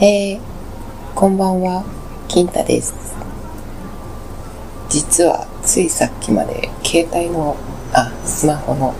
[0.00, 0.40] えー、
[1.16, 1.84] こんばんは、
[2.28, 2.94] 金太です。
[4.88, 7.56] 実はついさっきまで携帯の、
[7.92, 8.94] あ、スマホの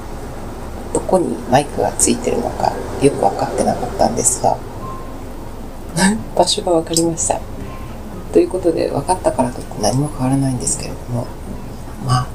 [0.93, 4.59] どこにマイクがついてるのかよく分かってなかったんですが、
[6.34, 7.39] 場所が分かりました。
[8.33, 11.29] ということで分かったからといって何も変わらないんですけれども、
[12.05, 12.27] まあ、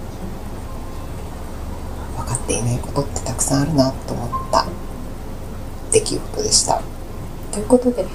[2.15, 4.65] 分かっていないことってたくさんあるなと思った
[5.91, 6.81] 出来事でした。
[7.51, 8.05] ということで、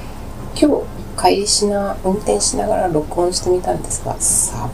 [0.60, 0.84] 今日
[1.16, 4.70] 帰りしな、運転しながら録音してみたんですが、さっ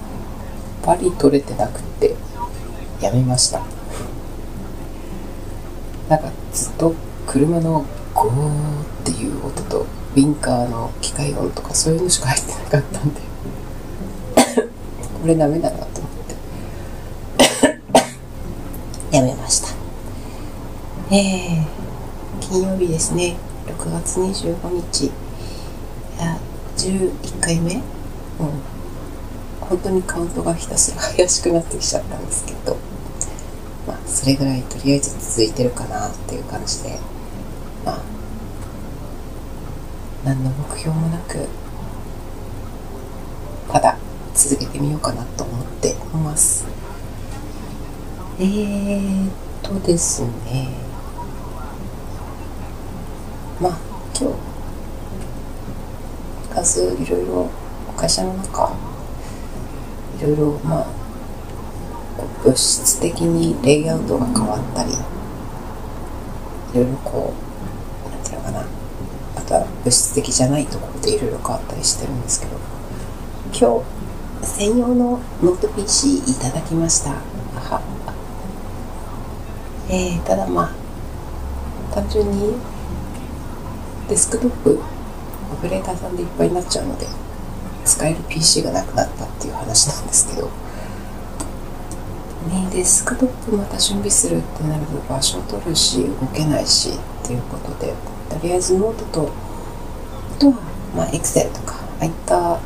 [0.82, 2.16] ぱり取れてなくて、
[3.02, 3.60] やめました。
[6.08, 6.94] なんかずっと
[7.26, 7.84] 車の
[8.14, 13.20] ゴーっていう音と、ウィンカーの機械音とかそういうのしか入ってなかったんで、
[15.20, 16.12] これダメだなと思っ
[19.10, 19.68] て、 やめました。
[21.10, 21.66] えー、
[22.40, 23.36] 金曜日ですね。
[23.66, 25.10] 6月25日。
[26.84, 27.74] 11回目？
[27.74, 27.82] うん。
[29.60, 32.76] 本当にカウントがひたすら怪しくなってきちゃったんですけど、
[33.86, 36.98] まあ、それぐらいとりあえず続いてるかなっていう感じで、
[37.84, 38.02] まあ、
[40.24, 41.48] 何の目標もなく、
[43.72, 43.96] ただ
[44.34, 46.66] 続けてみようかなと思っています。
[48.38, 50.68] えーっとですね、
[53.60, 53.78] まあ、
[54.14, 54.53] 今日、
[56.64, 57.50] ずいろいろ
[57.96, 58.72] 会社の中、
[60.18, 60.86] いろいろ、まあ、
[62.42, 64.94] 物質的にレイアウトが変わったり、い
[66.74, 67.32] ろいろこ
[68.06, 68.66] う、なんていうのかな、
[69.36, 72.56] あとは物質的じゃないところでいろいろ変わったりしてるんですけど、
[73.52, 73.84] 今
[74.42, 77.10] 日、専用のノート PC いただきました。
[77.10, 77.80] は
[79.88, 82.54] えー、ただまあ、単純に
[84.08, 84.93] デスクトップ
[85.54, 87.06] オペレーターさんでいっぱいになっちゃうので
[87.84, 90.48] 使える PC がなくなったっていう話なんですけど、
[92.48, 97.94] ね、デスクトップまた準備するってなると場所を取るし動けないしっていうことで
[98.30, 99.32] とりあえずノートと
[100.36, 100.58] あとは
[100.96, 102.60] まあ Excel とかああいった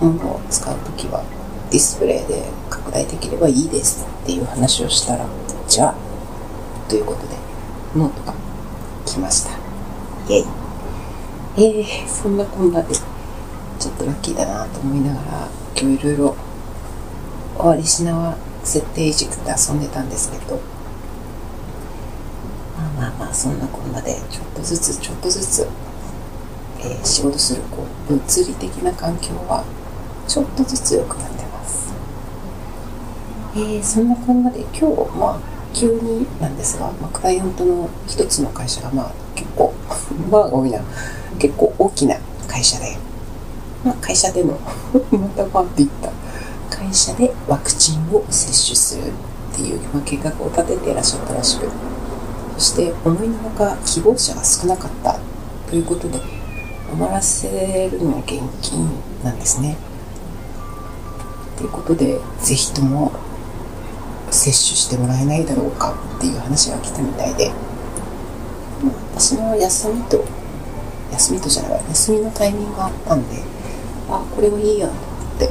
[0.00, 1.24] ものを使うときは
[1.70, 5.26] ディスプレイで拡大できればいいですっていう話をしたら
[5.66, 5.94] じゃあ
[6.88, 7.34] ということで
[7.96, 8.34] ノートが
[9.06, 9.50] 来ました。
[10.32, 10.63] イェイ。
[11.56, 12.94] えー、そんなこんなで。
[13.78, 16.36] ちょっとラッキーだなと思いながら今日いろいろ
[17.56, 20.60] 終わりしなは設定いじくって遊んでたんですけど。
[22.76, 25.68] まあまあまあそんなこんなでちょっとずつちょっとずつ、
[26.80, 29.64] えー仕事するこう物理的な環境は
[30.26, 31.92] ちょっとずつ良くなってます。
[33.56, 35.40] えー、そんなこんなで今日まあ
[35.72, 39.23] 急になんですが、まあ、クライアントの一つの会社がまあ
[39.94, 40.70] 結構まあ多い。
[40.70, 40.80] な
[41.38, 42.16] 結構大きな
[42.48, 42.96] 会社で、
[43.84, 44.58] まあ、会社での
[45.10, 46.10] またまって言った
[46.76, 49.02] 会社でワクチンを接種する
[49.52, 51.68] っていう、まあ、計画を立てていらっしゃったらしく。
[52.56, 55.18] そして思いのほか希望者が少なかった
[55.68, 56.20] ということで
[56.88, 58.88] 終わらせるのは現金
[59.24, 59.76] なんですね。
[61.56, 63.12] ということでぜひとも
[64.30, 67.63] 接種してもらえないだろうかっていう話が来たみたいで、まあ、
[69.16, 70.24] 私の休みと
[71.12, 73.42] 休みとじゃない休みのタイミングがあったんで
[74.08, 75.00] あこれはいいやと思
[75.36, 75.50] って。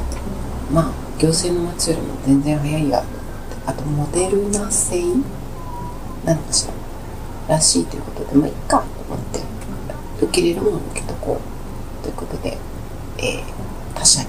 [0.72, 3.24] まあ行政の待ちよりも全然早いやと思って。
[3.66, 5.04] あとモデルナ製
[6.26, 6.74] なのかしら。
[7.56, 9.40] らしいということでまあいっかと思って
[10.22, 12.58] 受け入れるものを受けとこうということで、
[13.18, 13.54] えー
[13.96, 14.28] 他社に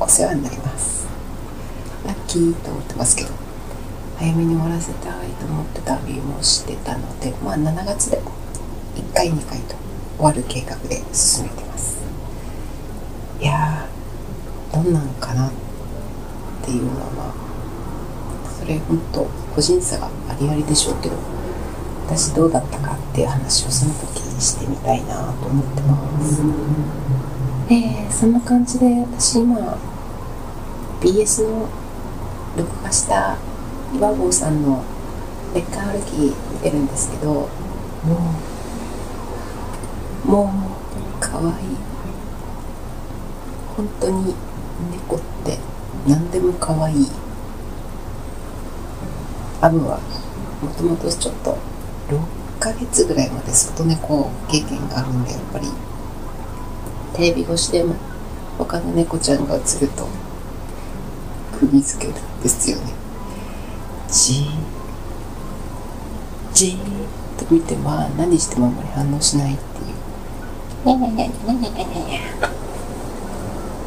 [0.00, 1.06] お世話になります。
[2.04, 3.30] ラッキーと思ってますけど
[4.18, 8.20] 早めに終わらせたいと思って旅もしてたのでまあ7月で
[8.96, 9.74] 1回2回と
[10.16, 11.98] 終わる計画で進めてます。
[13.40, 15.52] いやーどんなんかなっ
[16.64, 19.24] ていうのはまあそれ本当
[19.54, 21.16] 個人差がありありでしょうけど
[22.06, 26.42] 私どうだったかっていう話をその時にしてみたいなと思ってます。
[27.68, 29.76] えー、そんな感じで私今
[31.00, 31.68] BS の
[32.56, 33.36] 録画した
[33.94, 34.82] 岩合さんの
[35.54, 37.48] レッカー歩き見てるんですけどもう
[40.24, 40.52] も
[41.18, 41.64] うかわい。
[41.64, 41.66] い
[43.76, 44.34] 本当に
[44.92, 45.58] 猫って
[46.06, 46.94] 何でもかわい。
[46.94, 47.06] い
[49.60, 49.98] アブは
[50.62, 51.58] もともとちょっと
[52.08, 52.18] 6
[52.60, 55.68] ヶ月ぐらいまで外猫経験があるんでやっぱり。
[57.14, 57.94] テレビ越しでも
[58.58, 60.06] 他の猫ちゃんが映ると
[61.58, 62.92] 釘付けなんですよね。
[64.10, 64.46] じー
[66.52, 66.78] じーっ
[67.38, 69.85] と見てまあ何してもあんまり反応しないっていう。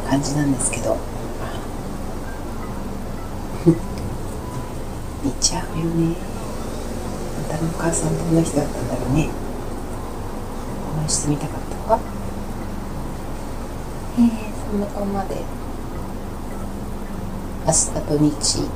[0.09, 0.97] 感じなんですけど
[5.23, 6.15] 見ちゃうよね
[7.37, 9.29] あんたのお母さんどんな人だったんだろうね
[10.97, 11.99] お会いしてみたかったわ
[14.17, 15.35] えー、そんなこんなで
[17.65, 18.67] 明日土日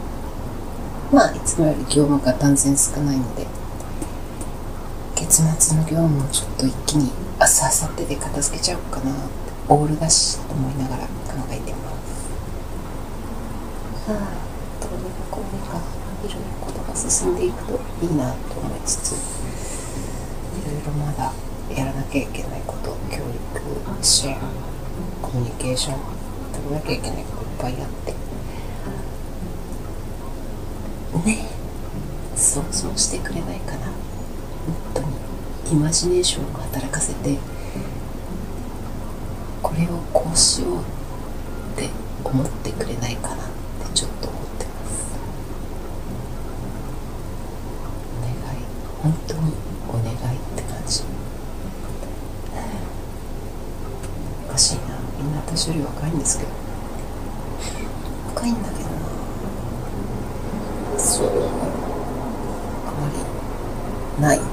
[1.11, 3.47] まあいつもより業務が断然少ないので
[5.15, 9.21] 月末の業務をちょっと一気に明日明後日で片付けちゃおうかなって
[9.67, 11.11] オールだしと思いながら考
[11.51, 12.31] えてます
[14.07, 14.39] はあ
[14.81, 15.75] どうにかこうにか
[16.23, 19.15] いろいろことが進んでいくといいなと思いつつい
[20.71, 21.33] ろいろまだ
[21.75, 23.27] やらなきゃいけないこと教育
[24.01, 24.37] 支援
[25.21, 25.99] コミュニケーション
[26.53, 28.13] 取らなきゃいけないこといっぱいあって
[31.27, 31.49] ね
[32.37, 34.12] 想像してくれないかな。
[35.71, 37.37] イマジネーションを働かせて
[39.61, 40.83] これをこうしようっ
[41.75, 41.89] て
[42.23, 43.53] 思ってくれないかなって
[43.93, 45.15] ちょっと思ってます。
[48.19, 48.35] お願い。
[49.01, 49.53] 本当に
[49.89, 51.03] お願いって感じ。
[54.47, 54.81] おかしいな。
[55.17, 56.49] みんな私より若いんですけど。
[58.35, 58.89] 若いんだけど。
[60.93, 61.27] なそう
[62.87, 63.09] あま
[64.19, 64.52] りない。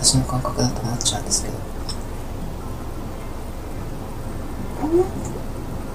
[0.00, 1.54] 私の感覚だと思っちゃうんですけど。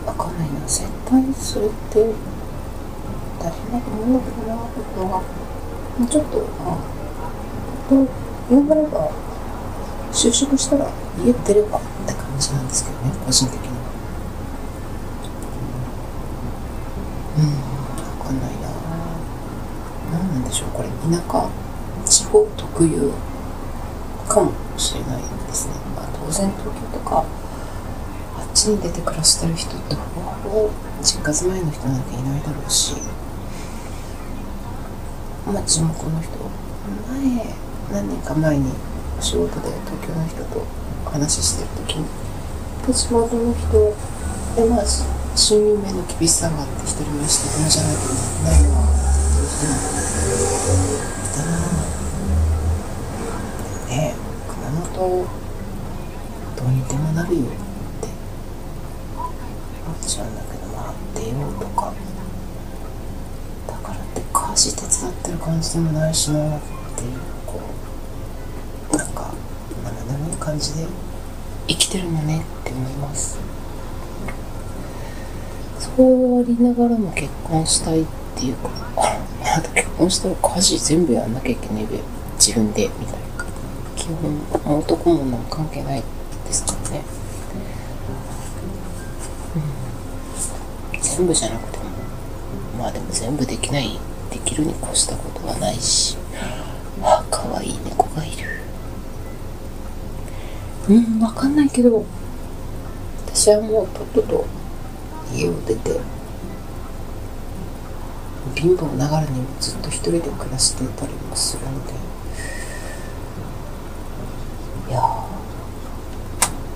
[0.06, 2.14] わかんないな絶対それって
[3.40, 5.24] 大変だと思うんだけどな僕は
[5.98, 6.78] もうちょっとあ
[7.90, 7.96] と
[8.52, 9.10] 頑張れば
[10.12, 10.92] 就職したら
[11.26, 13.68] 家出ればって感じなんですけどね個人的に。
[13.68, 13.74] は
[17.38, 17.44] うん
[18.20, 18.68] わかんないな。
[20.12, 20.90] 何なんでしょうこれ。
[20.90, 20.94] 田
[21.32, 21.50] 舎
[22.06, 23.12] 地方特有
[24.34, 30.70] かもしれないですね、まあ、当然東京とかあっちに出て暮らしてる人ってほぼほぼ
[31.04, 32.96] 実家住まいの人なんていないだろうし。
[35.46, 36.32] まあ地元の人
[37.12, 37.54] 前
[37.92, 38.72] 何年か前に
[39.20, 40.66] お仕事で東京の人と
[41.06, 42.06] 話してる時に
[42.94, 43.94] 地元の人
[44.56, 44.86] でまあ
[45.36, 48.02] 収入面の厳しさがあって一人暮らしとかじゃないと
[48.44, 51.44] ないわっていう人もいた
[51.78, 51.83] な。
[55.04, 58.08] どうにでもなるよって。
[59.86, 61.94] 思っちゃうんだけどまあ出よとか。
[63.68, 66.62] だからって家事手伝ってる感じでもないしなっ
[66.96, 67.12] ていう
[67.46, 67.60] こ
[68.94, 69.34] うなんか
[69.84, 70.88] 生ぬるい感じで
[71.68, 73.38] 生きてるのねって思います。
[75.80, 78.06] そうありながらも結婚したいっ
[78.38, 78.70] ていうか
[79.42, 82.00] まだ結婚したら家事全部やんなきゃいけないべ
[82.38, 83.33] 自分でみたいな。
[84.04, 86.04] 基本男も女も関係ない
[86.46, 87.02] ですからね、
[90.94, 91.86] うん、全部じゃなくても
[92.78, 93.98] まあでも全部できない
[94.30, 96.18] できるに越したことはないし。
[97.02, 98.48] あ可愛い猫がいる。
[100.90, 102.04] うん分かんないけど。
[103.28, 104.46] 私はもうとっとと
[105.34, 106.00] 家を出て
[108.56, 111.94] 貧乏ながらにもずっと一人で暮らしていたりもするので
[114.88, 115.02] いや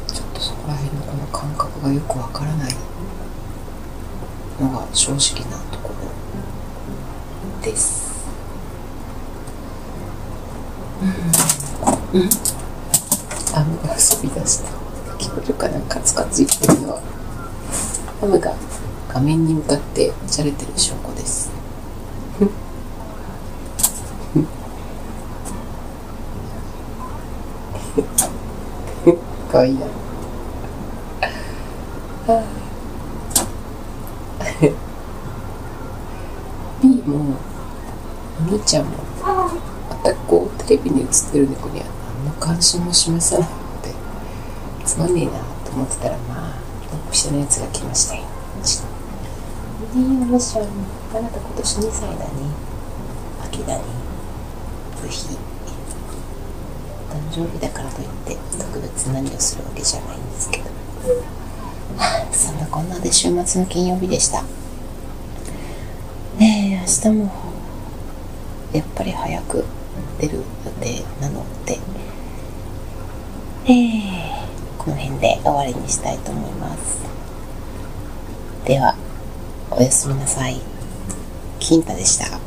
[0.08, 2.74] ちょっとそこら辺のこの感覚がよくわからない
[4.60, 5.96] のが正直なところ
[7.62, 8.08] です。
[12.14, 12.30] うん、うん、
[13.54, 14.70] 雨が出した
[15.18, 17.02] 聞こえるかなカツカツ言ってるのは
[18.22, 18.54] 雨が
[19.10, 21.52] 画面に向かってじゃれてる証拠です。
[29.52, 30.07] かわいいな。
[32.28, 32.34] B
[37.06, 37.38] も
[38.38, 38.98] お兄ちゃんも
[40.04, 41.86] 全くこうテレビに映ってる猫には
[42.20, 43.94] 何の関心も示さないので
[44.84, 45.32] つまんねえな
[45.64, 46.60] と思ってたらまあ
[47.14, 48.24] 下のやつが来ましたよ。
[48.24, 48.28] ね
[49.96, 52.26] え、おもちゃん、あなた今年2歳だね。
[53.42, 53.84] 秋だね。
[55.02, 55.38] ぜひ、
[57.10, 60.66] 誕生日だからといって特別何をするわけじゃないんですけど
[62.32, 64.44] そんなこんなで週末の金曜日でした。
[66.38, 67.32] ねえ明日も
[68.74, 69.66] やっぱり早く
[70.20, 70.44] 出る予
[70.80, 71.80] 定なので
[73.66, 77.00] えー、この辺で終わりにしたいと思います。
[78.66, 78.96] では
[79.72, 80.62] おやすみなさい。
[81.60, 82.47] 金太でした。